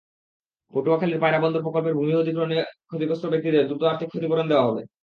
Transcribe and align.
পটুয়াখালীর 0.73 1.21
পায়রা 1.23 1.39
বন্দর 1.43 1.65
প্রকল্পের 1.65 1.97
ভূমি 1.97 2.13
অধিগ্রহণে 2.15 2.57
ক্ষতিগ্রস্ত 2.89 3.25
ব্যক্তিদের 3.25 3.67
দ্রুত 3.67 3.81
আর্থিক 3.83 4.07
ক্ষতিপূরণ 4.11 4.45
দেওয়া 4.49 4.67
হবে। 4.67 4.81